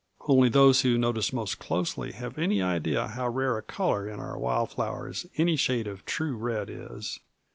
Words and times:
Only 0.21 0.49
those 0.49 0.81
who 0.81 0.97
notice 0.97 1.31
most 1.31 1.59
closely 1.59 2.11
have 2.13 2.39
any 2.39 2.59
idea 2.59 3.09
how 3.09 3.29
rare 3.29 3.59
a 3.59 3.61
color 3.61 4.09
in 4.09 4.19
our 4.19 4.35
wild 4.35 4.71
flowers 4.71 5.27
any 5.37 5.55
shade 5.55 5.85
of 5.85 6.05
true 6.07 6.35
red 6.35 6.71
is. 6.71 7.19